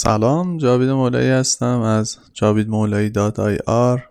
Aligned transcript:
سلام 0.00 0.58
جاوید 0.58 0.88
مولایی 0.88 1.28
هستم 1.28 1.80
از 1.80 2.16
جاوید 2.34 2.68
مولایی 2.68 3.10
dot 3.10 3.38
ir 3.38 4.08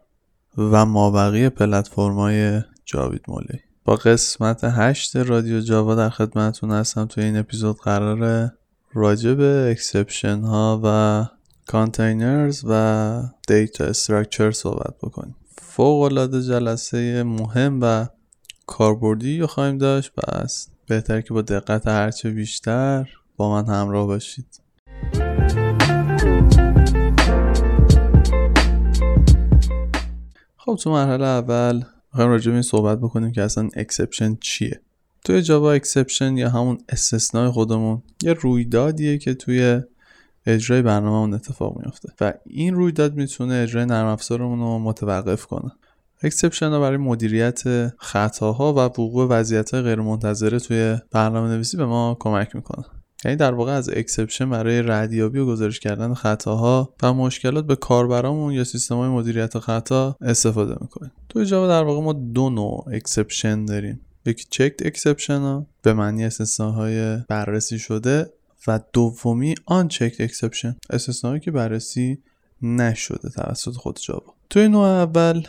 و 0.57 0.85
مابقی 0.85 1.49
پلتفرمای 1.49 2.61
جاوید 2.85 3.21
مولایی. 3.27 3.61
با 3.85 3.95
قسمت 3.95 4.63
هشت 4.63 5.15
رادیو 5.15 5.59
جاوا 5.59 5.95
در 5.95 6.09
خدمتتون 6.09 6.71
هستم. 6.71 7.05
توی 7.05 7.23
این 7.23 7.37
اپیزود 7.37 7.77
قراره 7.77 8.53
راجع 8.93 9.33
به 9.33 9.67
exception 9.71 10.39
ها 10.39 10.81
و 10.83 11.25
containers 11.67 12.63
و 12.69 13.21
data 13.47 13.85
structure 13.85 14.51
صحبت 14.51 14.95
بکنیم. 15.03 15.35
فوق 15.57 16.01
العاده 16.01 16.41
جلسه 16.41 17.23
مهم 17.23 17.79
و 17.81 18.05
کاربردی 18.65 19.39
رو 19.39 19.47
خواهیم 19.47 19.77
داشت. 19.77 20.11
پس 20.17 20.67
بهتر 20.87 21.21
که 21.21 21.33
با 21.33 21.41
دقت 21.41 21.87
هرچه 21.87 22.29
بیشتر 22.29 23.09
با 23.37 23.51
من 23.51 23.73
همراه 23.73 24.07
باشید. 24.07 24.66
خب 30.67 30.75
تو 30.75 30.91
مرحله 30.91 31.25
اول 31.25 31.83
می‌خوایم 32.11 32.29
راجع 32.29 32.47
به 32.47 32.53
این 32.53 32.61
صحبت 32.61 32.97
بکنیم 32.97 33.31
که 33.31 33.41
اصلا 33.41 33.69
exception 33.75 34.37
چیه. 34.41 34.81
توی 35.25 35.41
جاوا 35.41 35.71
exception 35.71 36.37
یا 36.37 36.49
همون 36.49 36.77
استثنای 36.89 37.49
خودمون 37.49 38.01
یه 38.23 38.33
رویدادیه 38.33 39.17
که 39.17 39.33
توی 39.33 39.81
اجرای 40.45 40.81
برنامه 40.81 41.17
اون 41.17 41.33
اتفاق 41.33 41.77
میفته 41.77 42.09
و 42.21 42.33
این 42.45 42.73
رویداد 42.73 43.15
می‌تونه 43.15 43.55
اجرای 43.55 43.85
نرم 43.85 44.05
افزارمون 44.05 44.59
رو 44.59 44.79
متوقف 44.79 45.45
کنه. 45.45 45.71
exception 46.23 46.69
ها 46.69 46.79
برای 46.79 46.97
مدیریت 46.97 47.63
خطاها 47.97 48.73
و 48.73 48.77
وقوع 48.77 49.27
وضعیت 49.27 49.73
های 49.73 49.83
غیر 49.83 50.01
منتظره 50.01 50.59
توی 50.59 50.97
برنامه 51.11 51.49
نویسی 51.49 51.77
به 51.77 51.85
ما 51.85 52.17
کمک 52.19 52.55
می‌کنه. 52.55 52.85
یعنی 53.27 53.37
در 53.37 53.53
واقع 53.53 53.71
از 53.71 53.89
exception 53.89 54.49
برای 54.49 54.81
ردیابی 54.81 55.39
و 55.39 55.45
گزارش 55.45 55.79
کردن 55.79 56.13
خطاها 56.13 56.93
و 57.03 57.13
مشکلات 57.13 57.65
به 57.65 57.75
کاربرامون 57.75 58.53
یا 58.53 58.63
سیستم 58.63 58.95
های 58.95 59.09
مدیریت 59.09 59.59
خطا 59.59 60.17
استفاده 60.21 60.75
می‌کنیم. 60.81 61.11
توی 61.29 61.45
جاوا 61.45 61.67
در 61.67 61.83
واقع 61.83 62.01
ما 62.01 62.13
دو 62.13 62.49
نوع 62.49 62.85
exception 62.93 63.65
داریم. 63.65 64.01
یکی 64.25 64.45
checked 64.49 64.85
exception 64.85 65.39
ها 65.39 65.65
به 65.81 65.93
معنی 65.93 66.25
استثناهای 66.25 67.17
بررسی 67.17 67.79
شده 67.79 68.29
و 68.67 68.79
دومی 68.93 69.55
unchecked 69.65 70.21
exception 70.21 70.75
استثناهایی 70.89 71.41
که 71.41 71.51
بررسی 71.51 72.17
نشده 72.61 73.29
توسط 73.29 73.73
خود 73.73 73.99
جاوا. 74.03 74.33
توی 74.49 74.67
نوع 74.67 74.87
اول 74.87 75.47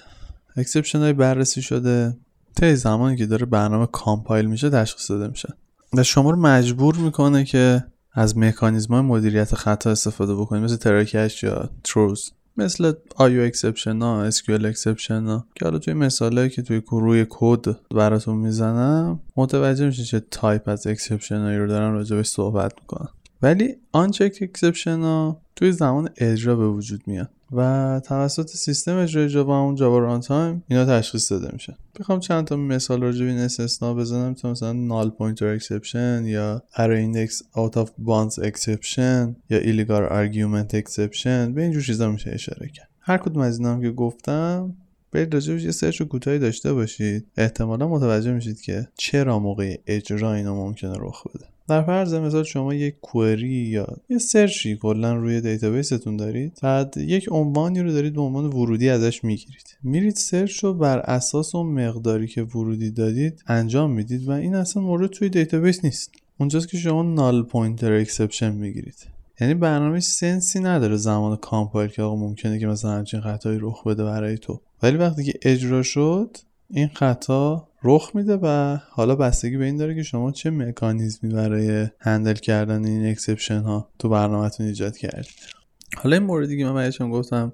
exception 0.57 0.99
های 0.99 1.13
بررسی 1.13 1.63
شده 1.63 2.17
طی 2.57 2.77
زمانی 2.77 3.17
که 3.17 3.27
داره 3.27 3.47
برنامه 3.47 3.87
compile 3.87 4.47
میشه 4.47 4.71
تشخیص 4.71 5.11
داده 5.11 5.29
میشه. 5.29 5.55
و 5.93 6.03
شما 6.03 6.31
رو 6.31 6.37
مجبور 6.37 6.97
می‌کنه 6.97 7.45
که 7.45 7.85
از 8.13 8.39
مکانیزم 8.39 8.95
های 8.95 9.03
مدیریت 9.03 9.55
خطا 9.55 9.91
استفاده 9.91 10.35
بکنید 10.35 10.63
مثل 10.63 10.77
try 10.77 11.01
catch 11.02 11.43
یا 11.43 11.71
throws 11.85 12.33
مثل 12.57 12.93
IO 13.17 13.43
exception 13.43 14.03
ها 14.03 14.23
SQL 14.23 14.67
exception 14.67 15.27
ها. 15.27 15.47
که 15.55 15.65
حالا 15.65 15.79
توی 15.79 15.95
مثاله 15.95 16.49
که 16.49 16.63
توی 16.63 16.83
روی 16.91 17.27
کد 17.29 17.77
براتون 17.91 18.37
می‌زنم 18.37 19.21
متوجه 19.37 19.87
میشه 19.87 20.05
چه 20.05 20.21
تایپ 20.31 20.69
از 20.69 20.87
exception 20.87 21.39
هایی 21.39 21.59
رو 21.59 21.67
دارن 21.67 21.93
راجبش 21.93 22.27
صحبت 22.27 22.73
می‌کنن. 22.81 23.09
ولی 23.43 23.77
unchecked 23.93 24.39
exception 24.43 24.99
ها 24.99 25.41
توی 25.57 25.73
زمان 25.73 26.09
اجرا 26.17 26.57
به 26.57 26.69
وجود 26.69 27.01
میاد. 27.07 27.31
و 27.53 28.01
توسط 28.05 28.49
سیستم 28.49 28.97
اجرای 28.97 29.29
جاوا 29.29 29.61
اون 29.61 29.75
جاوا 29.75 29.99
runtime 29.99 30.63
اینا 30.69 30.85
تشخیص 30.85 31.33
داده 31.33 31.49
میشه 31.53 31.77
بخوام 32.01 32.21
چند 32.21 32.45
تا 32.45 32.57
مثال 32.57 33.03
راجع 33.03 33.25
به 33.25 33.31
این 33.31 33.41
استثنا 33.41 33.95
بزنم 33.95 34.35
تو 34.35 34.51
مثلا 34.51 34.73
null 34.73 35.11
pointer 35.11 35.47
exception 35.47 36.25
یا 36.27 36.63
array 36.77 37.01
index 37.01 37.43
out 37.55 37.77
of 37.77 37.91
bounds 37.99 38.39
exception 38.39 39.37
یا 39.51 39.59
illegal 39.59 40.05
argument 40.05 40.75
exception 40.75 41.55
به 41.55 41.63
اینجور 41.63 41.83
چیزا 41.83 42.11
میشه 42.11 42.31
اشاره 42.31 42.69
کرد. 42.69 42.89
هر 43.01 43.19
کدوم 43.19 43.43
از 43.43 43.59
اینا 43.59 43.81
که 43.81 43.91
گفتم 43.91 44.75
برید 45.13 45.35
راجع 45.35 45.55
یه 45.55 45.71
search 45.71 46.03
کوتاهی 46.03 46.39
داشته 46.39 46.73
باشید. 46.73 47.27
احتمالا 47.37 47.89
متوجه 47.89 48.33
میشید 48.33 48.61
که 48.61 48.89
چرا 48.95 49.39
موقع 49.39 49.79
اجرا 49.87 50.35
اینا 50.35 50.55
ممکنه 50.55 50.95
رخ 50.97 51.27
بده. 51.27 51.47
در 51.69 51.83
فرض 51.83 52.15
مثال 52.15 52.45
شما 52.45 52.75
یک 52.75 53.01
query 53.01 53.49
یا 53.49 53.87
یه 54.11 54.19
search 54.19 54.68
ی 54.68 54.77
کلا 54.77 55.15
روی 55.15 55.41
database 55.41 55.96
تون 55.96 56.17
دارید 56.17 56.59
بعد 56.63 56.95
یک 56.97 57.29
عنوانی 57.31 57.81
رو 57.81 57.93
دارید 57.93 58.15
به 58.15 58.21
عنوان 58.21 58.47
ورودی 58.47 58.89
ازش 58.89 59.25
می‌گیرید. 59.25 59.77
میرید 59.83 60.17
search 60.17 60.65
رو 60.65 60.75
بر 60.75 60.99
اساس 60.99 61.55
اون 61.55 61.67
مقداری 61.67 62.27
که 62.27 62.43
ورودی 62.43 62.91
دادید 62.91 63.43
انجام 63.47 63.91
می‌دید 63.91 64.29
و 64.29 64.31
این 64.31 64.55
اصلا 64.55 64.83
مورد 64.83 65.11
توی 65.11 65.29
database 65.29 65.85
نیست. 65.85 66.11
اونجاست 66.39 66.69
که 66.69 66.79
شما 66.79 67.03
null 67.03 67.43
pointer 67.43 67.93
exception 67.93 68.53
می‌گیرید. 68.53 69.07
یعنی 69.41 69.55
برنامه 69.55 70.01
sense 70.01 70.51
ی 70.51 70.61
نداره 70.61 70.97
زمان 70.97 71.37
compile 71.37 71.91
که 71.91 72.03
آقا 72.03 72.17
ممکنه 72.17 72.59
که 72.59 72.67
مثلا 72.67 72.91
همچین 72.91 73.21
خطایی 73.21 73.59
رخ 73.63 73.87
بده 73.87 74.05
برای 74.05 74.39
تو. 74.39 74.61
ولی 74.83 74.97
وقتی 74.97 75.25
که 75.25 75.39
اجرا 75.43 75.83
شد 75.83 76.37
این 76.71 76.89
خطا 76.89 77.68
رخ 77.83 78.11
میده 78.15 78.37
و 78.43 78.79
حالا 78.91 79.17
بستگی 79.17 79.57
به 79.57 79.65
این 79.65 79.77
داره 79.77 79.95
که 79.95 80.03
شما 80.03 80.33
چه 80.33 80.51
مکانیزمی 80.51 81.33
برای 81.33 81.87
handle 82.01 82.35
کردن 82.35 82.85
این 82.85 83.07
exception 83.07 83.61
ها 83.61 83.89
تو 83.99 84.09
برنامهتون 84.09 84.67
ایجاد 84.67 84.97
کردید 84.97 85.59
حالا 85.97 86.17
این 86.17 86.27
موردی 86.27 86.59
که 86.59 86.65
من 86.65 86.75
بهشون 86.75 87.11
گفتم 87.11 87.53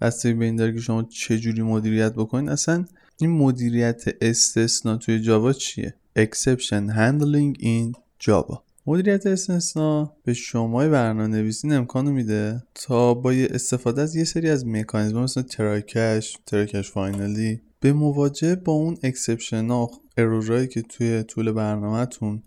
بستگی 0.00 0.32
به 0.32 0.44
این 0.44 0.56
داره 0.56 0.72
که 0.72 0.80
شما 0.80 1.02
چه 1.02 1.38
جوری 1.38 1.62
مدیریت 1.62 2.12
بکنید 2.12 2.50
اصلا 2.50 2.84
این 3.20 3.30
مدیریت 3.30 4.04
استثنا 4.20 4.96
توی 4.96 5.20
جاوا 5.20 5.52
چیه؟ 5.52 5.94
exception 6.18 6.90
handling 6.96 7.62
in 7.62 7.98
Java. 8.18 8.62
مدیریت 8.86 9.26
استثنا 9.26 10.12
به 10.24 10.34
شما 10.34 10.88
برنامه 10.88 11.26
نویسی 11.26 11.74
امکان 11.74 12.10
میده 12.10 12.62
تا 12.74 13.14
با 13.14 13.30
استفاده 13.30 14.02
از 14.02 14.16
یه 14.16 14.24
سری 14.24 14.50
از 14.50 14.66
مکانیزم 14.66 15.22
مثل 15.22 15.42
try 15.42 15.77
catch 15.77 16.36
try 16.46 16.62
catch 16.62 16.90
finally 16.90 17.60
به 17.80 17.92
مواجه 17.92 18.56
با 18.56 18.72
اون 18.72 18.96
exception 19.02 19.68
ها 19.70 19.90
error 20.16 20.53
ایی 20.53 20.68
که 20.68 20.82
توی 20.82 21.22
طول 21.22 21.52
برنامهتون 21.52 22.42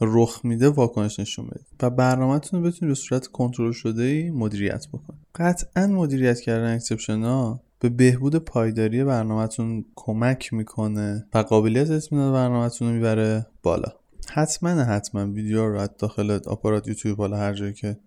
رخ 0.00 0.40
میده 0.44 0.68
واکنش 0.68 1.20
نشون 1.20 1.46
بدید. 1.46 1.66
و 1.82 1.90
برنامهتون 1.90 2.62
رو 2.62 2.66
بتونید 2.66 2.90
به 2.90 3.00
صورت 3.00 3.26
کنترل 3.26 3.72
شده 3.72 4.02
ای 4.02 4.30
مدیریت 4.30 4.88
بکنید. 4.88 5.20
قطعا 5.34 5.86
مدیریت 5.86 6.40
کردن 6.40 6.74
exception 6.74 7.22
ها 7.22 7.60
به 7.80 7.88
بهبود 7.88 8.36
پایداری 8.36 9.04
برنامهتون 9.04 9.84
کمک 9.96 10.52
می‌کنه 10.52 11.26
و 11.34 11.38
قابلیت 11.38 11.90
اطمینان 11.90 12.32
برنامهتون 12.32 12.88
رو 12.88 12.94
می‌بره 12.94 13.46
بالا. 13.62 13.92
حتما 14.28 14.70
حتما 14.70 15.32
ویدیو 15.32 15.68
رو 15.68 15.88
داخل 15.98 16.30
آپارات 16.46 16.88
یوتیوب 16.88 17.18
بالا 17.18 17.36
هر 17.36 17.54
جایی 17.54 17.72
که 17.72 17.98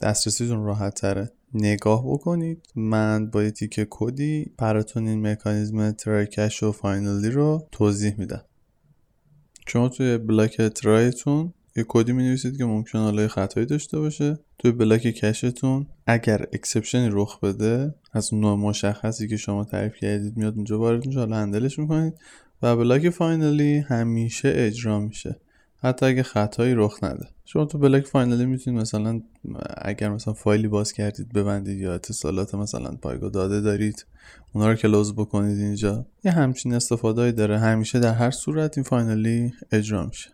دسترسیتون 0.00 0.64
راحت 0.64 0.94
تره. 0.94 1.30
نگاه 1.54 2.04
بکنید. 2.06 2.66
من 2.74 3.30
با 3.30 3.42
یه 3.42 3.50
تیکه 3.50 3.86
کدی 3.90 4.52
براتون 4.58 5.08
این 5.08 5.26
مکانیزم 5.26 5.90
try 5.90 6.17
catch 6.17 6.62
و 6.62 6.72
finally 6.72 7.30
رو 7.30 7.68
توضیح 7.72 8.14
میدم. 8.18 8.44
شما 9.66 9.88
توی 9.88 10.18
block 10.18 10.56
try 10.62 11.07
تون 11.07 11.52
یه 11.76 11.84
کدی 11.88 12.12
می 12.12 12.22
نویسید 12.22 12.58
که 12.58 12.64
ممکن 12.64 12.98
حالا 12.98 13.28
خطایی 13.28 13.66
داشته 13.66 13.98
باشه. 13.98 14.38
توی 14.58 14.72
block 14.72 15.02
catch 15.02 15.55
تون 15.55 15.86
اگر 16.06 16.46
exception 16.52 17.02
ی 17.02 17.08
رخ 17.12 17.40
بده 17.40 17.94
از 18.12 18.34
نوع 18.34 18.58
مشخصی 18.58 19.28
که 19.28 19.36
شما 19.36 19.64
تعریف 19.64 19.96
کردید 19.96 20.36
میاد 20.36 20.54
اونجا 20.54 20.78
وارد 20.78 21.06
میشه. 21.06 21.18
حالا 21.18 21.36
handle 21.36 21.68
ش 21.68 21.78
می‌کنید. 21.78 22.14
و 22.62 22.76
block 22.76 23.10
finally 23.10 23.78
همیشه 23.78 24.52
اجرا 24.54 25.00
میشه. 25.00 25.40
حتی 25.84 26.06
اگه 26.06 26.22
خطایی 26.22 26.74
رخ 26.74 26.98
نده. 27.02 27.28
شما 27.44 27.64
تو 27.64 27.78
block 27.78 28.06
finally 28.06 28.46
می‌تونید 28.46 28.80
مثلا 28.80 29.22
اگر 29.78 30.08
مثلا 30.08 30.34
فایلی 30.34 30.68
باز 30.68 30.92
کردید 30.92 31.32
ببندید 31.32 31.78
یا 31.78 31.94
اتصالات 31.94 32.54
مثلا 32.54 32.90
پایگاه 33.02 33.30
داده 33.30 33.60
دارید 33.60 34.06
اونا 34.52 34.68
رو 34.68 34.74
close 34.74 35.14
بکنید 35.14 35.58
اینجا. 35.58 36.06
یه 36.24 36.32
همچین 36.32 36.74
استفاده 36.74 37.32
داره. 37.32 37.58
همیشه 37.58 37.98
در 37.98 38.12
هر 38.12 38.30
صورت 38.30 38.78
این 38.78 38.84
finally 38.84 39.52
اجرا 39.72 40.06
میشه. 40.06 40.30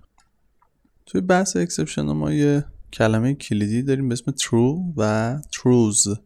توی 1.06 1.20
بحث 1.20 1.56
exception 1.56 2.02
ما 2.02 2.32
یه 2.32 2.64
کلمه 2.92 3.34
کلیدی 3.34 3.82
داریم 3.82 4.08
به 4.08 4.12
اسم 4.12 4.32
throw 4.32 4.92
و 4.96 5.36
throws 5.56 6.18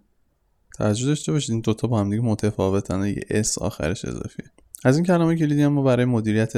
توجه 0.77 1.07
داشته 1.07 1.33
باشید. 1.33 1.51
این 1.51 1.61
دوتا 1.61 1.89
با 1.89 2.01
هم 2.01 2.11
دیگه 2.11 2.23
متفاوتن. 2.23 3.07
یه 3.07 3.21
اس 3.31 3.59
آخرش 3.59 4.05
اضافیه. 4.05 4.47
از 4.85 4.97
این 4.97 5.05
کلمه 5.05 5.37
کلیدی 5.37 5.63
هم 5.63 5.73
ما 5.73 5.83
برای 5.83 6.05
مدیریت 6.05 6.53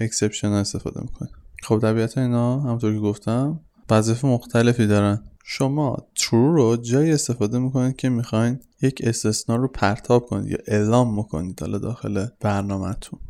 exception 0.00 0.48
استفاده 0.48 1.00
می‌کنیم. 1.00 1.32
خب 1.62 1.78
طبیعتا 1.78 2.20
اینا 2.20 2.60
همطور 2.60 2.92
که 2.94 3.00
گفتم 3.00 3.60
وظیفه 3.90 4.28
مختلفی 4.28 4.86
دارن. 4.86 5.22
شما 5.44 5.96
throw 6.18 6.32
رو 6.32 6.76
جایی 6.76 7.12
استفاده 7.12 7.58
می‌کنید 7.58 7.96
که 7.96 8.08
می‌خواین 8.08 8.58
یک 8.82 9.00
استثنا 9.04 9.56
رو 9.56 9.68
پرتاب 9.68 10.26
کنید 10.26 10.50
یا 10.50 10.58
اعلام 10.66 11.16
بکنید 11.16 11.60
حالا 11.60 11.78
داخل 11.78 12.26
برنامهتون. 12.40 13.20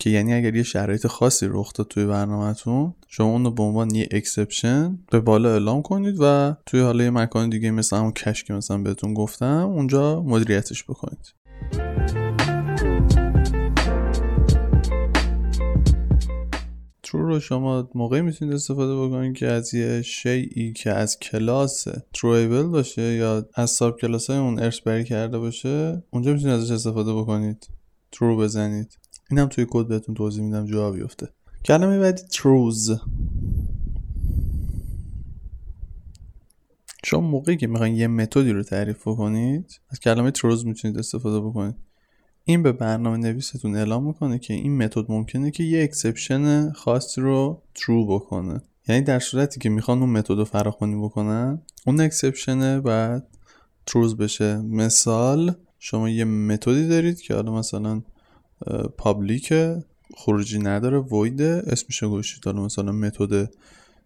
که 0.00 0.10
یعنی 0.10 0.34
اگر 0.34 0.56
یه 0.56 0.62
شرایط 0.62 1.06
خاصی 1.06 1.46
رخ 1.48 1.72
داد 1.72 1.88
توی 1.88 2.06
برنامهتون 2.06 2.94
شما 3.08 3.26
اون 3.26 3.44
رو 3.44 3.50
به 3.50 3.62
عنوان 3.62 3.94
یه 3.94 4.08
exception 4.10 4.98
به 5.10 5.20
بالا 5.20 5.50
اعلام 5.50 5.82
کنید 5.82 6.16
و 6.20 6.56
توی 6.66 6.80
حالا 6.80 7.04
یه 7.04 7.10
مکان 7.10 7.50
دیگه 7.50 7.70
مثل 7.70 7.96
همون 7.96 8.12
catch 8.12 8.44
که 8.44 8.54
مثلا 8.54 8.78
بهتون 8.78 9.14
گفتم 9.14 9.70
اونجا 9.74 10.22
مدیریتش 10.22 10.84
بکنید. 10.84 11.34
throw 17.30 17.40
شما 17.40 17.90
موقعی 17.94 18.20
می‌تونید 18.20 18.54
استفاده 18.54 18.96
بکنید 18.96 19.36
که 19.36 19.46
از 19.46 19.74
یه 19.74 20.02
شیئی 20.02 20.72
که 20.72 20.90
از 20.90 21.18
کلاس 21.18 21.86
Throwable 22.14 22.62
باشه 22.62 23.02
یا 23.02 23.48
از 23.54 23.70
subclass 23.70 24.30
های 24.30 24.38
اون 24.38 24.58
ارث 24.58 24.80
بری 24.80 25.04
کرده 25.04 25.38
باشه 25.38 26.02
اونجا 26.10 26.32
می‌تونید 26.32 26.54
ازش 26.54 26.70
استفاده 26.70 27.14
بکنید. 27.14 27.68
throw 28.12 28.36
بزنید. 28.36 28.98
اینم 29.30 29.46
توی 29.46 29.66
کد 29.70 29.88
بهتون 29.88 30.14
توضیح 30.14 30.44
میدم 30.44 30.66
جا 30.66 30.90
بیفته. 30.90 31.28
کلمه 31.64 31.98
بعدی 31.98 32.22
throws 32.22 33.00
شما 37.04 37.20
موقعی 37.20 37.56
که 37.56 37.66
می‌خواین 37.66 37.94
یه 37.94 38.06
متدی 38.06 38.52
رو 38.52 38.62
تعریف 38.62 39.04
کنید 39.04 39.80
از 39.90 40.00
کلمه 40.00 40.30
throws 40.30 40.66
می‌تونید 40.66 40.98
استفاده 40.98 41.40
بکنید. 41.40 41.74
این 42.44 42.62
به 42.62 42.72
برنامه 42.72 43.16
نویستون 43.16 43.76
اعلام 43.76 44.06
می‌کنه 44.06 44.38
که 44.38 44.54
این 44.54 44.76
متد 44.76 45.04
ممکنه 45.08 45.50
که 45.50 45.64
یه 45.64 45.82
exception 45.82 46.72
خاصی 46.72 47.20
رو 47.20 47.62
throw 47.74 48.06
بکنه. 48.06 48.60
یعنی 48.88 49.02
در 49.02 49.18
صورتی 49.18 49.60
که 49.60 49.68
می‌خوان 49.68 50.00
اون 50.00 50.10
متد 50.10 50.30
رو 50.30 50.44
فراخوانی 50.44 51.02
بکنن 51.02 51.62
اون 51.86 52.00
exception 52.00 52.80
باید 52.80 53.26
تروز 53.86 54.16
بشه. 54.16 54.56
مثال 54.56 55.54
شما 55.78 56.08
یه 56.08 56.24
متدی 56.24 56.88
دارید 56.88 57.20
که 57.20 57.34
حالا 57.34 57.52
مثلا 57.52 58.02
پابلیک 58.98 59.54
خروجی 60.16 60.58
نداره 60.58 60.98
وید 60.98 61.42
اسمش 61.42 62.04
گوشید 62.04 62.44
حالا 62.44 62.64
مثلا 62.64 62.92
متد 62.92 63.50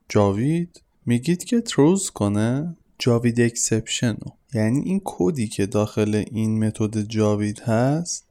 جاوید 0.08 0.82
میگید 1.06 1.44
که 1.44 1.60
تروز 1.60 2.10
کنه. 2.10 2.76
جاوید 2.98 3.40
اکسپشن 3.40 4.16
یعنی 4.54 4.80
این 4.80 5.00
کدی 5.04 5.48
که 5.48 5.66
داخل 5.66 6.24
این 6.32 6.64
متد 6.64 7.00
جاوید 7.00 7.60
هست 7.60 8.26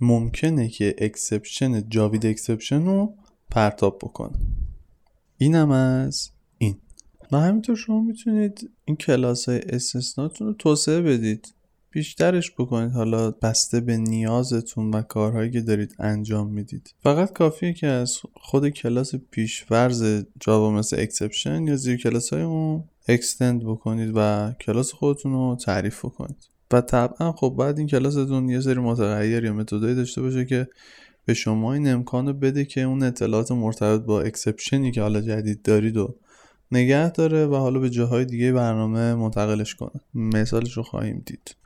ممکنه 0.00 0.68
که 0.68 0.94
اکسپشن 0.98 1.88
جاوید 1.88 2.26
اکسپشن 2.26 2.84
رو 2.84 3.14
پرتاب 3.50 3.98
بکنه. 3.98 4.38
اینم 5.38 5.70
از 5.70 6.30
این. 6.58 6.76
و 7.32 7.36
همینطور 7.36 7.76
شما 7.76 8.00
می‌تونید 8.00 8.70
این 8.84 8.96
کلاس 8.96 9.48
های 9.48 9.60
استثناتون 9.60 10.46
رو 10.46 10.52
توسعه 10.52 11.02
بدید. 11.02 11.54
بیشترش 11.90 12.52
بکنید. 12.52 12.92
حالا 12.92 13.30
بسته 13.30 13.80
به 13.80 13.96
نیازتون 13.96 14.90
و 14.90 15.02
کارهایی 15.02 15.50
که 15.50 15.60
دارید 15.60 15.94
انجام 15.98 16.50
می‌دید. 16.50 16.94
فقط 17.02 17.32
کافیه 17.32 17.72
که 17.72 17.86
از 17.86 18.18
خود 18.34 18.68
کلاس 18.68 19.14
پیش‌فرض 19.14 20.24
جاوا 20.40 20.70
مثل 20.70 21.00
Exception 21.00 21.66
یا 21.66 21.76
زیر 21.76 21.96
کلاس 21.96 22.32
های 22.32 22.42
اون 22.42 22.84
extend 23.08 23.64
بکنید 23.64 24.12
و 24.14 24.52
کلاس 24.60 24.92
خودتون 24.92 25.32
رو 25.32 25.56
تعریف 25.64 26.04
بکنید. 26.04 26.48
و 26.72 26.80
طبعا 26.80 27.32
خب 27.32 27.54
بعد 27.58 27.78
این 27.78 27.86
کلاستون 27.86 28.48
یه 28.48 28.60
سری 28.60 28.80
متغیر 28.80 29.44
یا 29.44 29.52
متدایی 29.52 29.94
داشته 29.94 30.22
باشه 30.22 30.44
که 30.44 30.68
به 31.24 31.34
شما 31.34 31.74
این 31.74 31.88
امکان 31.88 32.26
رو 32.26 32.32
بده 32.32 32.64
که 32.64 32.82
اون 32.82 33.02
اطلاعات 33.02 33.52
مرتبط 33.52 34.00
با 34.00 34.20
exception 34.20 34.85
ی 34.85 34.92
که 34.92 35.02
حالا 35.02 35.20
جدید 35.20 35.62
دارید 35.62 35.96
و 35.96 36.16
نگه 36.72 37.10
داره 37.10 37.46
و 37.46 37.54
حالا 37.54 37.80
به 37.80 37.90
جاهای 37.90 38.24
دیگه 38.24 38.52
برنامه 38.52 39.14
منتقلش 39.14 39.74
کنه. 39.74 40.00
مثالش 40.14 40.76
رو 40.76 40.82
خواهیم 40.82 41.22
دید. 41.26 41.56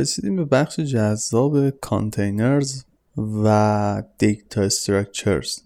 رسیدیم 0.00 0.36
به 0.36 0.44
بخش 0.44 0.80
جذاب 0.80 1.70
containers 1.70 2.82
و 3.16 4.02
data 4.18 4.60
structures 4.62 5.58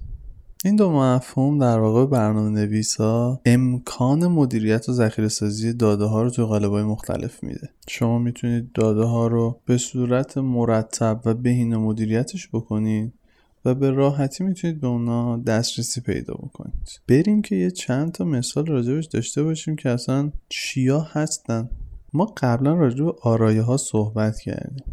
این 0.65 0.77
دو 0.77 0.93
مفهوم 0.93 1.59
در 1.59 1.79
واقع 1.79 2.07
برنامه 2.07 2.51
نویس 2.51 2.97
ها 2.97 3.41
امکان 3.47 4.27
مدیریت 4.27 4.89
و 4.89 4.93
ذخیره 4.93 5.29
سازی 5.29 5.73
داده 5.73 6.05
ها 6.05 6.23
رو 6.23 6.31
توی 6.31 6.45
قالب 6.45 6.71
های 6.71 6.83
مختلف 6.83 7.43
میده. 7.43 7.69
شما 7.89 8.19
می‌تونید 8.19 8.73
داده 8.73 9.03
ها 9.03 9.27
رو 9.27 9.61
به 9.67 9.79
صورت 9.79 10.39
مرتب 10.39 11.21
و 11.25 11.35
بهینه 11.35 11.77
مدیریتش 11.77 12.49
بکنید 12.49 13.13
و 13.65 13.75
به 13.75 13.91
راحتی 13.91 14.45
می‌تونید 14.45 14.81
به 14.81 14.87
اونا 14.87 15.37
دسترسی 15.37 16.01
پیدا 16.01 16.35
بکنید. 16.35 17.01
بریم 17.09 17.43
که 17.43 17.57
یه 17.57 17.71
چند 17.71 18.13
تا 18.13 18.25
مثال 18.25 18.67
راجبش 18.67 19.07
داشته 19.07 19.43
باشیم 19.43 19.77
که 19.77 19.91
اصلا 19.91 20.31
چیا 20.49 21.01
هستن. 21.01 21.71
ما 22.15 22.25
قبلا 22.37 22.75
راجب 22.75 23.07
آرایه 23.23 23.63
ها 23.63 23.77
صحبت 23.77 24.39
کردیم. 24.39 24.85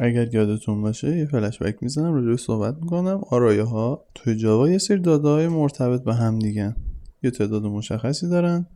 اگر 0.00 0.34
یادتون 0.34 0.82
باشه 0.82 1.18
یه 1.18 1.26
فلش 1.26 1.58
بک 1.58 1.82
می‌زنم 1.82 2.14
راجع 2.14 2.36
صحبت 2.36 2.76
می‌کنم. 2.82 3.20
آرایه 3.30 3.62
ها 3.62 4.04
توی 4.14 4.36
جاوا 4.36 4.70
یه 4.70 4.78
سری 4.78 5.00
داده 5.00 5.28
های 5.28 5.48
مرتبط 5.48 6.04
به 6.04 6.14
هم 6.14 6.38
دیگه 6.38 6.74
یه 7.22 7.30
تعداد 7.30 7.64
مشخصی 7.64 8.28
دارن 8.28 8.66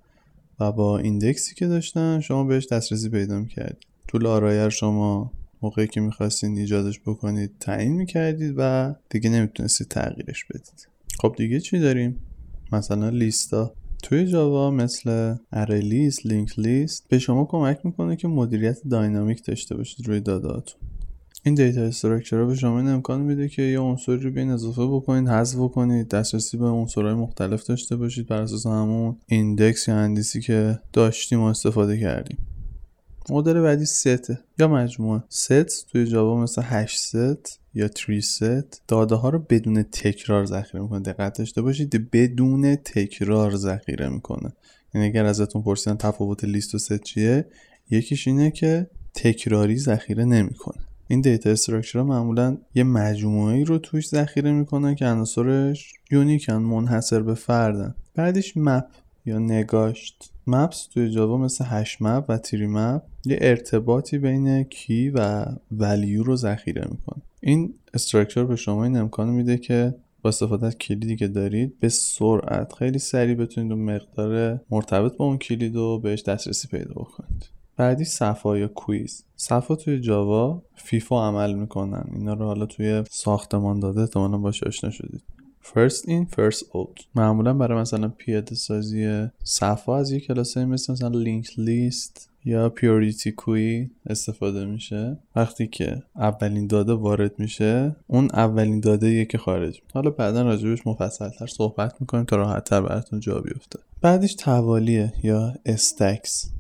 و 0.61 0.73
با 0.73 0.99
ایندکسی 0.99 1.55
که 1.55 1.67
داشتن 1.67 2.20
شما 2.20 2.44
بهش 2.44 2.67
دسترسی 2.67 3.08
پیدا 3.08 3.38
می‌کردید. 3.38 3.87
طول 4.08 4.26
آرایه 4.26 4.69
شما 4.69 5.32
موقعی 5.62 5.87
که 5.87 6.00
می‌خواستین 6.00 6.58
ایجادش 6.58 7.00
بکنید 7.00 7.50
تعیین 7.61 7.93
می‌کردید 7.93 8.55
و 8.56 8.94
دیگه 9.11 9.31
نمی‌تونستید 9.31 9.88
تغییرش 9.88 10.44
بدید. 10.44 10.88
خب 11.19 11.34
دیگه 11.38 11.61
چی 11.61 11.79
داریم؟ 11.79 12.20
مثلا 12.72 13.08
لیستا. 13.08 13.75
توی 14.02 14.26
جاوا 14.26 14.70
مثل 14.70 15.34
ArrayList 15.53 16.26
LinkedList 16.26 17.06
به 17.08 17.19
شما 17.19 17.44
کمک 17.44 17.81
می‌کنه 17.84 18.16
که 18.16 18.28
مدیریت 18.28 18.78
dynamic 18.91 19.47
داشته 19.46 19.76
باشید 19.76 20.08
روی 20.08 20.20
داداتون 20.20 20.81
این 21.46 21.54
data 21.55 21.81
structure 21.81 22.44
به 22.44 22.54
شما 22.54 22.78
این 22.78 22.88
امکان 22.88 23.20
میده 23.20 23.48
که 23.48 23.62
یه 23.62 23.78
عنصری 23.78 24.16
رو 24.16 24.31
بین 24.31 24.50
اضافه 24.50 24.87
بکنید 24.87 25.28
حذف 25.28 25.58
بکنید 25.58 26.08
دسترسی 26.08 26.56
به 26.56 26.66
عنصرهای 26.66 27.14
مختلف 27.14 27.66
داشته 27.66 27.96
باشید 27.96 28.26
بر 28.26 28.43
اساس 28.43 28.66
همون 28.66 29.16
index 29.26 29.88
یا 29.88 29.96
اندیسی 29.96 30.40
که 30.40 30.78
داشتیم 30.93 31.40
و 31.40 31.44
استفاده 31.44 32.00
کردیم. 32.00 32.38
مدل 33.31 33.61
بعدی 33.61 33.84
سته 33.84 34.38
یا 34.58 34.69
مجموعه. 34.69 35.23
ست 35.28 35.87
توی 35.93 36.06
جاوا 36.06 36.43
مثل 36.43 36.62
HashSet 36.64 37.61
یا 37.75 37.88
TreeSet. 37.88 38.88
داده 38.88 39.14
ها 39.14 39.28
رو 39.28 39.38
بدون 39.38 39.82
تکرار 39.82 40.44
ذخیره 40.44 40.82
می‌کنه. 40.82 41.00
دقت 41.00 41.38
داشته 41.38 41.62
باشید 41.62 42.11
بدون 42.11 42.76
تکرار 42.76 43.56
ذخیره 43.56 44.08
می‌کنه. 44.08 44.52
یعنی 44.94 45.06
اگر 45.06 45.25
ازتون 45.25 45.62
پرسیدن 45.62 45.96
تفاوت 45.96 46.44
لیست 46.44 46.75
و 46.75 46.78
ست 46.78 47.02
چیه 47.02 47.46
یکیش 47.90 48.28
اینه 48.28 48.50
که 48.50 48.90
تکراری 49.14 49.79
ذخیره 49.79 50.25
نمی‌کنه. 50.25 50.82
این 51.08 51.20
data 51.20 51.50
structure 51.50 52.03
معمولا 52.02 52.58
یه 52.75 52.84
مجموعه 52.84 53.64
رو 53.64 53.79
توش 53.79 54.08
ذخیره 54.08 54.52
می‌کنن 54.52 54.94
که 54.94 55.06
عناصرش 55.06 55.93
یونیکن 56.10 56.53
منحصر 56.53 57.22
به 57.22 57.34
فردن. 57.34 57.94
بعدش 58.15 58.56
map. 58.56 58.84
یا 59.27 59.39
نگاشت. 59.39 60.33
maps 60.46 60.86
توی 60.87 61.11
جاوا 61.11 61.37
مثل 61.37 61.65
HashMap 61.69 62.25
و 62.29 62.39
TreeMap 62.39 63.03
یه 63.25 63.39
ارتباطی 63.41 64.19
بین 64.19 64.63
key 64.63 65.10
و 65.11 65.45
value 65.70 66.22
رو 66.23 66.37
ذخیره 66.37 66.89
می‌کنه. 66.91 67.23
این 67.41 67.75
structure 67.94 68.44
به 68.45 68.56
شما 68.56 68.85
این 68.85 68.97
امکان 68.97 69.29
میده 69.29 69.59
که 69.59 69.95
با 70.23 70.29
استفاده 70.29 70.67
از 70.67 70.79
کلیدی 70.79 71.17
که 71.17 71.29
دارید 71.29 71.81
به 71.81 71.89
سرعت 71.89 72.73
خیلی 72.73 72.99
سریع 72.99 73.35
بتونید 73.35 73.73
اون 73.73 73.85
مقدار 73.85 74.61
مرتبط 74.71 75.17
با 75.17 75.25
اون 75.25 75.39
کلید 75.39 75.75
رو 75.75 75.99
بهش 75.99 76.23
دسترسی 76.23 76.69
پیدا 76.69 76.93
بکنید. 76.95 77.49
بعدی 77.77 78.05
صفا 78.05 78.59
یا 78.59 78.69
queues. 78.69 79.25
صفا 79.37 79.77
توی 79.77 80.01
جاوا 80.01 80.63
FIFO 80.75 81.29
عمل 81.29 81.55
می‌کنن. 81.55 82.05
اینا 82.13 82.35
رو 82.35 82.47
حالا 82.47 82.67
توی 82.67 83.05
ساختمان 83.11 83.81
داده 83.81 84.01
احتمالا 84.01 84.39
باش 84.39 84.63
آشنا 84.63 84.91
شدید. 84.91 85.23
First 85.75 86.05
in 86.05 86.37
first 86.37 86.63
out. 86.75 87.05
معمولا 87.15 87.55
برای 87.55 87.81
مثلا 87.81 88.08
پیاده 88.08 88.55
سازی 88.55 89.27
صفا 89.44 89.96
از 89.99 90.11
یک 90.11 90.27
کلاس 90.27 90.56
مثل 90.56 90.93
مثلا 90.93 91.08
LinkedList 91.08 92.31
یا 92.44 92.69
PriorityQueue 92.69 93.91
استفاده 94.06 94.65
میشه. 94.65 95.19
وقتی 95.37 95.67
که 95.67 96.03
اولین 96.17 96.67
داده 96.67 96.93
وارد 96.93 97.39
میشه 97.39 97.96
اون 98.06 98.29
اولین 98.32 98.81
داده 98.81 99.11
یه 99.11 99.25
که 99.25 99.39
خارج 99.39 99.81
حالا 99.94 100.11
بعدا 100.11 100.43
راجبش 100.43 100.87
مفصل 100.87 101.29
تر 101.29 101.46
صحبت 101.46 101.94
می‌کنیم 102.01 102.25
تا 102.25 102.37
راحت 102.37 102.65
تر 102.65 102.81
براتون 102.81 103.20
جا 103.20 103.41
بیفته. 103.41 103.79
بعدش 104.01 104.35
توالیه 104.35 105.13
یا 105.23 105.55
stacks 105.67 106.51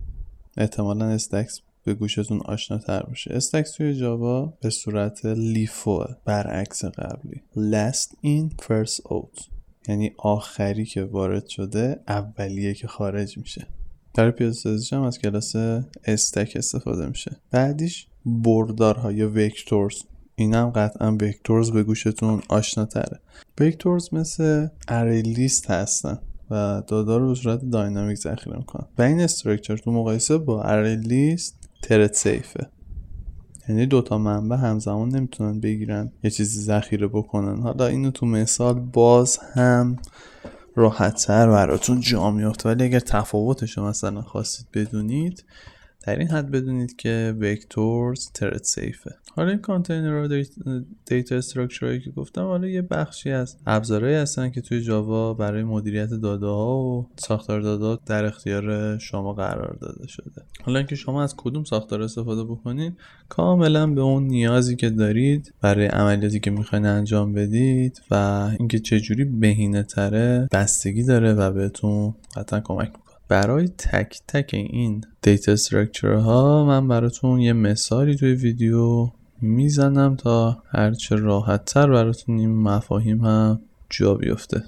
احتمالا 0.56 1.04
stacks 1.04 1.60
به 1.86 1.94
گوشتون 1.94 2.40
آشناتر 2.44 3.02
باشه. 3.02 3.34
stacks 3.34 3.70
توی 3.70 3.94
جاوا 3.94 4.52
به 4.60 4.70
صورت 4.70 5.26
LIFO 5.26 6.04
برعکس 6.24 6.84
قبلی. 6.84 7.42
Last 7.56 8.10
in 8.24 8.64
first 8.64 9.00
out. 9.02 9.48
یعنی 9.88 10.10
آخری 10.18 10.84
که 10.84 11.04
وارد 11.04 11.46
شده 11.46 12.00
اولیه 12.08 12.74
که 12.74 12.86
خارج 12.86 13.38
میشه. 13.38 13.66
در 14.14 14.30
پیاده 14.30 14.52
سازیش 14.52 14.92
هم 14.92 15.02
از 15.02 15.18
کلاس 15.18 15.56
استک 16.04 16.52
استفاده 16.56 17.06
میشه. 17.06 17.36
بعدیش 17.50 18.06
بردارها 18.26 19.12
یا 19.12 19.30
وکتورز 19.34 19.96
این 20.34 20.54
هم 20.54 20.70
قطعا 20.70 21.16
وکتورز 21.20 21.70
به 21.70 21.82
گوشتون 21.82 22.42
آشناتره 22.48 23.20
وکتورز 23.60 24.14
مثل 24.14 24.68
اری 24.88 25.22
لیست 25.22 25.70
هستن 25.70 26.18
و 26.50 26.82
دادا 26.86 27.16
رو 27.16 27.28
به 27.28 27.34
صورت 27.34 27.70
داینامیک 27.70 28.18
ذخیره 28.18 28.56
می‌کنن. 28.56 28.86
و 28.98 29.02
این 29.02 29.20
استرکچر 29.20 29.76
تو 29.76 29.92
مقایسه 29.92 30.38
با 30.38 30.62
اری 30.62 30.96
لیست 30.96 31.65
ترت 31.82 32.14
سیفه. 32.14 32.66
یعنی 33.68 33.86
دوتا 33.86 34.18
منبع 34.18 34.56
همزمان 34.56 35.08
نمی‌تونن 35.08 35.60
بگیرن 35.60 36.12
یه 36.24 36.30
چیزی 36.30 36.60
ذخیره 36.60 37.06
بکنن. 37.06 37.62
حالا 37.62 37.86
اینو 37.86 38.10
تو 38.10 38.26
مثال 38.26 38.74
باز 38.74 39.38
هم 39.38 39.96
راحتتر 40.74 41.50
براتون 41.50 42.00
جا 42.00 42.30
میفته 42.30 42.68
ولی 42.68 42.84
اگر 42.84 43.00
تفاوتش 43.00 43.78
مثلا 43.78 44.22
خواستید 44.22 44.66
بدونید 44.74 45.44
در 46.06 46.18
این 46.18 46.28
حد 46.28 46.50
بدونید 46.50 46.96
که 46.96 47.34
وکتورز 47.40 48.30
ترت 48.34 48.64
سیفه 48.64 49.14
حالا 49.36 49.50
این 49.50 49.58
کانتینر 49.58 50.42
دیتا 51.06 51.36
استراکچرهایی 51.36 52.00
که 52.00 52.10
گفتم 52.10 52.42
حالا 52.42 52.68
یه 52.68 52.82
بخشی 52.82 53.30
از 53.30 53.56
ابزارهایی 53.66 54.16
هستن 54.16 54.50
که 54.50 54.60
توی 54.60 54.80
جاوا 54.80 55.34
برای 55.34 55.62
مدیریت 55.62 56.10
داده 56.10 56.46
ها 56.46 56.78
و 56.78 57.08
ساختار 57.16 57.60
داده 57.60 58.02
در 58.06 58.24
اختیار 58.24 58.98
شما 58.98 59.32
قرار 59.32 59.78
داده 59.80 60.06
شده. 60.06 60.42
حالا 60.62 60.78
اینکه 60.78 60.94
شما 60.94 61.22
از 61.22 61.34
کدوم 61.36 61.64
ساختار 61.64 62.02
استفاده 62.02 62.44
بکنید 62.44 62.96
کاملا 63.28 63.86
به 63.86 64.00
اون 64.00 64.22
نیازی 64.22 64.76
که 64.76 64.90
دارید 64.90 65.54
برای 65.60 65.86
عملیاتی 65.86 66.40
که 66.40 66.50
می‌خواین 66.50 66.86
انجام 66.86 67.32
بدید 67.32 68.02
و 68.10 68.14
اینکه 68.58 68.78
چجوری 68.78 69.24
بهینه 69.24 69.82
تره 69.82 70.48
بستگی 70.52 71.04
داره 71.04 71.34
و 71.34 71.50
بهتون 71.50 72.14
قطعا 72.36 72.60
کمک 72.60 72.92
برای 73.28 73.68
تک 73.68 74.20
تک 74.28 74.50
این 74.54 75.04
data 75.22 75.52
structure 75.52 76.12
ها 76.12 76.64
من 76.64 76.88
براتون 76.88 77.40
یه 77.40 77.52
مثالی 77.52 78.16
توی 78.16 78.32
ویدیو 78.34 79.10
می‌زنم 79.40 80.16
تا 80.16 80.62
هرچه 80.68 81.16
راحت 81.16 81.64
تر 81.64 81.90
براتون 81.90 82.38
این 82.38 82.56
مفاهیم 82.62 83.20
هم 83.20 83.60
جا 83.90 84.14
بیفته. 84.14 84.64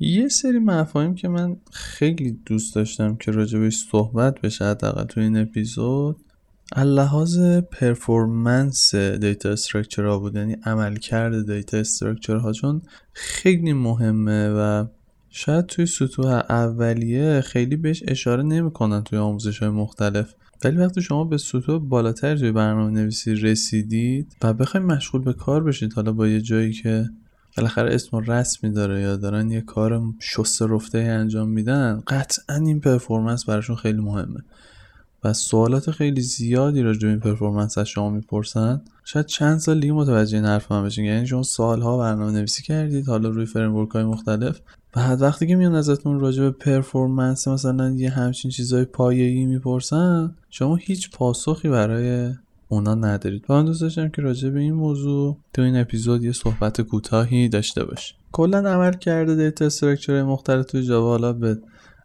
یه 0.00 0.28
سری 0.28 0.58
مفاهیم 0.58 1.14
که 1.14 1.28
من 1.28 1.56
خیلی 1.72 2.38
دوست 2.46 2.74
داشتم 2.74 3.16
که 3.16 3.30
راجبش 3.30 3.76
صحبت 3.90 4.40
بشه 4.40 4.64
حداقل 4.64 5.04
توی 5.04 5.22
این 5.22 5.36
اپیزود 5.36 6.16
از 6.72 6.88
لحاظ 6.88 7.38
performance 7.70 8.94
data 8.94 9.50
structure 9.50 10.04
ها 10.04 10.18
بود 10.18 10.34
یعنی 10.34 10.56
عملکرد 10.64 11.52
data 11.52 11.78
structure 11.78 12.36
ها 12.36 12.52
چون 12.52 12.82
خیلی 13.12 13.72
مهمه 13.72 14.48
و 14.48 14.86
شاید 15.36 15.66
توی 15.66 15.86
سطوح 15.86 16.26
اولیه 16.48 17.40
خیلی 17.40 17.76
بهش 17.76 18.02
اشاره 18.08 18.42
نمی‌کنن 18.42 19.04
توی 19.04 19.18
آموزش 19.18 19.58
های 19.58 19.68
مختلف. 19.68 20.34
ولی 20.64 20.76
وقتی 20.76 21.02
شما 21.02 21.24
به 21.24 21.38
سطوح 21.38 21.78
بالاتر 21.78 22.36
توی 22.36 22.52
برنامه 22.52 22.90
نویسی 22.90 23.34
رسیدید 23.34 24.36
و 24.42 24.52
بخواید 24.52 24.86
مشغول 24.86 25.22
به 25.22 25.32
کار 25.32 25.64
بشید 25.64 25.92
حالا 25.92 26.12
با 26.12 26.28
یه 26.28 26.40
جایی 26.40 26.72
که 26.72 27.10
بالاخره 27.56 27.94
اسم 27.94 28.16
رسمی 28.16 28.70
داره 28.70 29.00
یا 29.00 29.16
دارن 29.16 29.50
یه 29.50 29.60
کار 29.60 30.02
شسته 30.20 30.66
رفته 30.66 30.98
انجام 30.98 31.48
میدن 31.48 32.02
قطعا 32.06 32.56
این 32.56 32.80
performance 32.80 33.44
براشون 33.44 33.76
خیلی 33.76 34.00
مهمه. 34.00 34.40
و 35.24 35.32
سوالات 35.32 35.90
خیلی 35.90 36.20
زیادی 36.20 36.82
راجع 36.82 37.00
به 37.00 37.08
این 37.08 37.20
performance 37.20 37.78
از 37.78 37.88
شما 37.88 38.10
می‌پرسن. 38.10 38.82
شاید 39.04 39.26
چند 39.26 39.58
سال 39.58 39.80
دیگه 39.80 39.92
متوجه 39.92 40.36
این 40.36 40.46
حرف 40.46 40.72
هم 40.72 40.84
بشین. 40.84 41.04
یعنی 41.04 41.26
شما 41.26 41.42
سالها 41.42 41.98
برنامه 41.98 42.32
نویسی 42.32 42.62
کردید 42.62 43.08
حالا 43.08 43.28
روی 43.28 43.46
framework 43.46 43.90
های 43.90 44.04
مختلف. 44.04 44.60
بعد 44.96 45.22
وقتی 45.22 45.46
که 45.46 45.56
میان 45.56 45.74
ازتون 45.74 46.20
راجع 46.20 46.42
به 46.42 46.50
پرفورمنس 46.50 47.48
مثلا 47.48 47.90
یه 47.90 48.10
همچین 48.10 48.50
چیزای 48.50 48.84
پایه‌ای 48.84 49.44
می‌پرسن 49.44 50.34
شما 50.50 50.76
هیچ 50.76 51.10
پاسخی 51.10 51.68
برای 51.68 52.34
اونا 52.68 52.94
ندارید. 52.94 53.44
من 53.48 53.64
دوست 53.64 53.80
داشتم 53.80 54.08
که 54.08 54.22
راجع 54.22 54.48
به 54.48 54.60
این 54.60 54.74
موضوع 54.74 55.38
تو 55.52 55.62
این 55.62 55.76
اپیزود 55.76 56.24
یه 56.24 56.32
صحبت 56.32 56.80
کوتاهی 56.80 57.48
داشته 57.48 57.84
باش. 57.84 58.14
کلا 58.32 58.58
عمل 58.58 58.92
کرده 58.92 59.34
دیتا 59.34 59.64
استراکچر 59.64 60.22
مختلف 60.22 60.66
توی 60.66 60.82
جاوا 60.82 61.08
حالا 61.08 61.32
به 61.32 61.58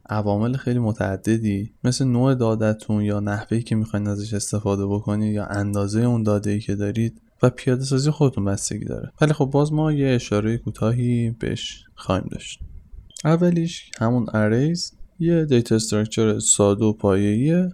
عوامل 0.10 0.58
خیلی 0.58 0.79
متعددی 0.79 1.72
مثل 1.84 2.05
نوع 2.05 2.36
دادتون 2.36 3.03
یا 3.03 3.19
نحوهی 3.19 3.63
که 3.63 3.75
می‌خواین 3.75 4.08
ازش 4.08 4.34
استفاده 4.34 4.88
بکنید 4.88 5.34
یا 5.34 5.46
اندازه 5.46 6.01
اون 6.01 6.24
داده 6.24 6.51
ای 6.51 6.60
که 6.60 6.75
دارید 6.75 7.22
و 7.43 7.50
پیاده 7.50 7.84
سازی 7.84 8.12
خودتون 8.12 8.46
بستگی 8.46 8.86
داره. 8.86 9.12
ولی 9.22 9.34
خب 9.34 9.46
باز 9.46 9.74
ما 9.74 9.91
یه 9.91 10.08
اشاره 10.08 10.58
کوتاهی 10.58 11.36
بهش 11.39 11.84
خواهیم 11.96 12.27
داشت. 12.31 12.60
اولیش 13.26 13.92
همون 14.00 14.26
arrays 14.34 14.94
یه 15.20 15.46
data 15.46 15.75
structure 15.75 16.39
ساده 16.40 16.86
و 16.86 16.94
پایه‌ایه 16.94 17.72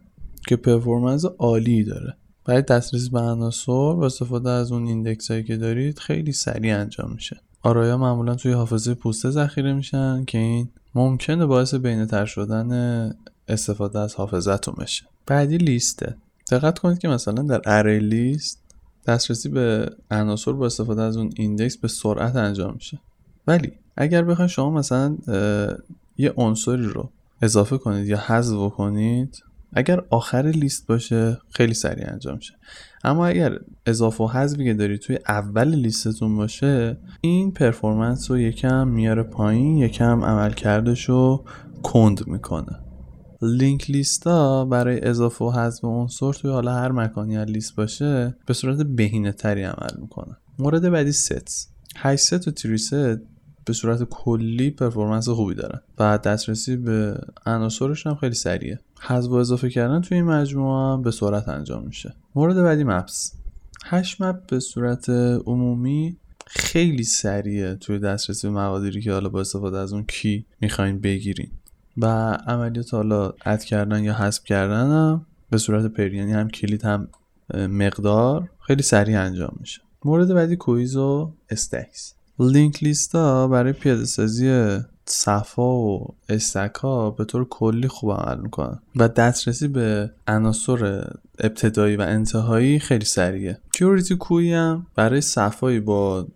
که 0.47 0.55
performance 0.55 1.25
عالی 1.25 1.83
داره. 1.83 2.13
برای 2.45 2.61
دسترسی 2.61 3.09
به 3.09 3.19
عناصر 3.19 3.71
و 3.71 4.03
استفاده 4.03 4.49
از 4.49 4.71
اون 4.71 4.87
index 4.87 5.31
هایی 5.31 5.43
که 5.43 5.57
دارید 5.57 5.99
خیلی 5.99 6.31
سریع 6.31 6.77
انجام 6.77 7.11
میشه. 7.11 7.41
آرایا 7.61 7.97
معمولا 7.97 8.35
توی 8.35 8.51
حافظه 8.51 8.93
پیوسته 8.93 9.29
ذخیره 9.29 9.73
میشن 9.73 10.25
که 10.25 10.37
این 10.37 10.69
ممکنه 10.95 11.45
باعث 11.45 11.73
بهینه‌تر 11.73 12.25
شدن 12.25 13.11
استفاده 13.47 13.99
از 13.99 14.15
حافظتون 14.15 14.75
بشه. 14.79 15.05
بعدی 15.27 15.57
لیسته 15.57 16.15
دقت 16.51 16.79
کنید 16.79 16.97
که 16.97 17.07
مثلا 17.07 17.43
در 17.43 17.61
ArrayList 17.65 18.61
دسترسی 19.07 19.49
به 19.49 19.89
عناصر 20.11 20.51
با 20.51 20.65
استفاده 20.65 21.01
از 21.01 21.17
اون 21.17 21.29
index 21.35 21.77
به 21.77 21.87
سرعت 21.87 22.35
انجام 22.35 22.73
میشه. 22.73 22.99
ولی 23.47 23.73
اگر 23.97 24.23
بخواید 24.23 24.51
شما 24.51 24.69
مثلا 24.69 25.17
یه 26.17 26.33
عنصری 26.37 26.85
رو 26.85 27.09
اضافه 27.41 27.77
کنید 27.77 28.07
یا 28.07 28.17
حذف 28.17 28.69
کنید 28.69 29.43
اگر 29.73 30.01
آخر 30.09 30.41
لیست 30.41 30.87
باشه 30.87 31.37
خیلی 31.49 31.73
سریع 31.73 32.11
انجام 32.11 32.35
میشه. 32.35 32.53
اما 33.03 33.27
اگر 33.27 33.59
اضافه 33.85 34.23
و 34.23 34.27
حذفی 34.27 34.63
که 34.63 34.73
دارید 34.73 34.99
توی 34.99 35.19
اول 35.27 35.67
لیستتون 35.67 36.35
باشه 36.35 36.97
این 37.21 37.51
performance 37.51 38.31
رو 38.31 38.37
یکم 38.37 38.87
میاره 38.87 39.23
پایین 39.23 39.77
یکم 39.77 40.23
عملکردش 40.23 41.09
رو 41.09 41.45
کند 41.83 42.27
می‌کنه. 42.27 42.79
LinkedList 43.41 43.89
ا 43.89 44.65
برای 44.65 45.05
اضافه 45.07 45.45
و 45.45 45.51
حذف 45.51 45.83
عنصر 45.83 46.33
توی 46.33 46.51
حالا 46.51 46.73
هر 46.73 46.91
مکانی 46.91 47.37
از 47.37 47.47
لیست 47.47 47.75
باشه 47.75 48.35
به 48.45 48.53
صورت 48.53 48.77
بهینه 48.77 49.31
تری 49.31 49.63
عمل 49.63 50.01
می‌کنه. 50.01 50.37
مورد 50.59 50.89
بعدی 50.89 51.11
ست 51.11 51.69
HashSet 51.95 52.47
و 52.47 52.51
TreeSet 52.51 53.19
به 53.65 53.73
صورت 53.73 54.03
کلی 54.03 54.71
performance 54.71 55.29
خوبی 55.29 55.55
دارن. 55.55 55.81
و 55.97 56.17
دسترسی 56.17 56.75
به 56.75 57.19
عناصرش 57.45 58.07
هم 58.07 58.15
خیلی 58.15 58.35
سریعه. 58.35 58.79
حذف 58.99 59.29
و 59.29 59.33
اضافه 59.33 59.69
کردن 59.69 60.01
توی 60.01 60.17
این 60.17 60.25
مجموعه 60.25 60.93
هم 60.93 61.01
به 61.01 61.11
سرعت 61.11 61.49
انجام 61.49 61.83
میشه. 61.83 62.15
مورد 62.35 62.63
بعدی 62.63 62.83
maps. 62.83 63.33
HashMap 63.85 64.47
به 64.47 64.59
صورت 64.59 65.09
عمومی 65.45 66.17
خیلی 66.47 67.03
سریعه 67.03 67.75
توی 67.75 67.99
دسترسی 67.99 68.47
به 68.47 68.53
مقادیری 68.53 69.01
که 69.01 69.11
حالا 69.11 69.29
با 69.29 69.41
استفاده 69.41 69.77
از 69.77 69.93
اون 69.93 70.03
key 70.03 70.45
می‌خواین 70.61 70.99
بگیرین. 71.01 71.51
و 71.97 72.05
عملیات 72.47 72.93
حالا 72.93 73.33
add 73.45 73.63
کردن 73.63 74.03
یا 74.03 74.13
حذف 74.13 74.43
کردن 74.43 74.91
هم 74.91 75.25
به 75.49 75.57
صورت 75.57 75.85
pair 75.85 76.11
ی 76.11 76.17
یعنی 76.17 76.31
هم 76.31 76.49
کلید 76.49 76.83
هم 76.83 77.07
مقدار 77.53 78.49
خیلی 78.67 78.83
سریع 78.83 79.21
انجام 79.21 79.57
میشه. 79.59 79.81
مورد 80.05 80.33
بعدی 80.33 80.55
queues 80.55 80.95
و 80.95 81.33
stacks. 81.49 82.14
linked 82.39 82.83
list 82.83 83.34
ا 83.34 83.47
برای 83.47 83.73
پیاده 83.73 84.05
سازی 84.05 84.77
صفا 85.05 85.77
و 85.77 86.15
stack 86.29 86.75
ها 86.75 87.11
به 87.11 87.25
طور 87.25 87.45
کلی 87.45 87.87
خوب 87.87 88.11
عمل 88.11 88.41
می‌کنن 88.41 88.79
و 88.95 89.07
دسترسی 89.07 89.67
به 89.67 90.11
عناصر 90.27 91.11
ابتدایی 91.39 91.95
و 91.95 92.01
انتهایی 92.01 92.79
خیلی 92.79 93.05
سریعه. 93.05 93.57
priority 93.73 94.15
queue 94.15 94.53
هم 94.53 94.87
برای 94.95 95.21
صفایی 95.21 95.79
با 95.79 96.27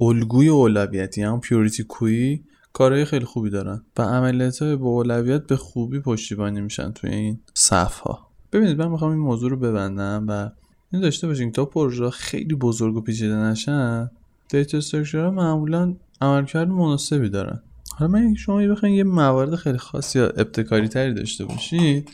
الگوی 0.00 0.48
اولویتی 0.48 1.22
هم 1.22 1.40
priority 1.40 1.84
queue 1.84 2.40
کارهای 2.72 3.04
خیلی 3.04 3.24
خوبی 3.24 3.50
دارن 3.50 3.82
و 3.98 4.02
عملیات 4.02 4.62
های 4.62 4.76
با 4.76 4.88
اولویت 4.88 5.46
به 5.46 5.56
خوبی 5.56 6.00
پشتیبانی 6.00 6.60
میشن 6.60 6.92
توی 6.92 7.10
این 7.10 7.40
صف 7.54 7.98
ها 7.98 8.28
ببینید 8.52 8.78
من 8.78 8.88
می‌خوام 8.88 9.10
این 9.10 9.20
موضوع 9.20 9.50
رو 9.50 9.56
ببندم 9.56 10.26
و 10.28 10.50
این 10.92 11.02
داشته 11.02 11.26
باشین 11.26 11.52
تا 11.52 11.64
پروژه 11.64 12.10
خیلی 12.10 12.54
بزرگ 12.54 12.96
و 12.96 13.00
پیچیده 13.00 13.36
نشن. 13.36 14.10
دیتا 14.48 14.78
استراکچر 14.78 15.30
معمولا 15.30 15.94
عملکرد 16.20 16.68
مناسبی 16.68 17.28
دارن. 17.28 17.62
حالا 17.96 18.10
من 18.10 18.34
شما 18.34 18.56
بخواین 18.56 18.94
یه 18.94 19.04
موارد 19.04 19.54
خیلی 19.54 19.78
خاص 19.78 20.16
یا 20.16 20.26
ابتکاری 20.26 20.88
تری 20.88 21.14
داشته 21.14 21.44
باشید 21.44 22.10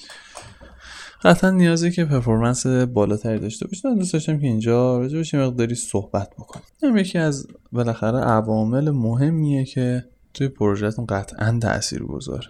قطعا 1.22 1.50
نیازه 1.50 1.90
که 1.90 2.04
پرفورمنس 2.04 2.66
بالاتری 2.66 3.38
داشته 3.38 3.66
باشید. 3.66 3.86
من 3.86 3.98
دوست 3.98 4.12
داشتم 4.12 4.38
که 4.38 4.46
اینجا 4.46 4.98
راجع 4.98 5.38
به 5.38 5.46
مقداری 5.46 5.74
صحبت 5.74 6.30
بکنم. 6.38 6.62
این 6.82 6.96
یکی 6.96 7.18
از 7.18 7.46
بالاخره 7.72 8.18
عوامل 8.18 8.90
مهمیه 8.90 9.64
که 9.64 10.04
توی 10.34 10.48
پروژهتون 10.48 11.06
قطعا 11.06 11.58
تاثیر 11.62 12.02
گذاره. 12.02 12.46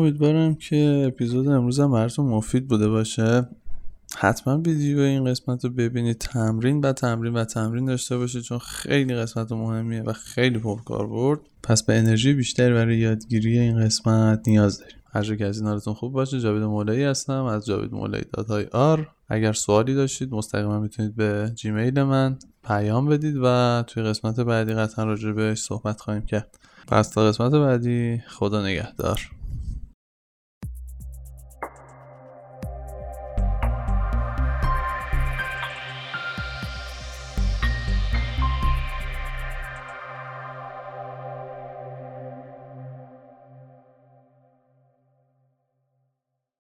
امیدوارم 0.00 0.54
که 0.54 1.04
اپیزود 1.06 1.48
امروز 1.48 1.80
هم 1.80 1.92
براتون 1.92 2.26
مفید 2.26 2.68
بوده 2.68 2.88
باشه. 2.88 3.48
حتما 4.16 4.58
ویدیو 4.58 4.98
این 4.98 5.24
قسمت 5.24 5.64
رو 5.64 5.70
ببینید 5.70 6.18
تمرین 6.18 6.80
و 6.80 6.92
تمرین 6.92 7.34
و 7.34 7.44
تمرین 7.44 7.84
داشته 7.84 8.18
باشید 8.18 8.42
چون 8.42 8.58
خیلی 8.58 9.14
قسمت 9.14 9.52
مهمیه 9.52 10.02
و 10.02 10.12
خیلی 10.12 10.58
پرکار 10.58 11.06
برد. 11.06 11.40
پس 11.62 11.82
به 11.82 11.98
انرژی 11.98 12.32
بیشتری 12.32 12.74
برای 12.74 12.98
یادگیری 12.98 13.58
این 13.58 13.84
قسمت 13.84 14.48
نیاز 14.48 14.78
داریم. 14.78 14.96
هر 15.12 15.36
که 15.36 15.46
از 15.46 15.58
این 15.58 15.68
حالتون 15.68 15.94
خوب 15.94 16.12
باشه 16.12 16.40
جاوید 16.40 16.62
مولایی 16.62 17.02
هستم 17.02 17.44
از 17.44 17.66
جاوید 17.66 17.92
مولایی 17.92 18.24
دادهای 18.32 18.64
آر. 18.64 19.08
اگر 19.28 19.52
سوالی 19.52 19.94
داشتید 19.94 20.32
مستقیما 20.32 20.80
می‌تونید 20.80 21.16
به 21.16 21.52
جیمیل 21.54 22.02
من 22.02 22.38
پیام 22.64 23.06
بدید 23.06 23.36
و 23.42 23.84
توی 23.86 24.02
قسمت 24.02 24.40
بعدی 24.40 24.74
قطعا 24.74 25.04
راجع 25.04 25.32
بهش 25.32 25.58
صحبت 25.62 26.00
خواهیم 26.00 26.26
کرد. 26.26 26.58
پس 26.86 27.08
تا 27.08 27.28
قسمت 27.28 27.52
بعدی 27.52 28.22
خدا 28.28 28.66
نگهدار. 28.66 29.39